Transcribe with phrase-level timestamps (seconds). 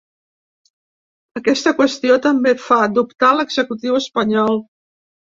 [1.41, 4.59] Aquesta qüestió també fa dubtar l’executiu espanyol.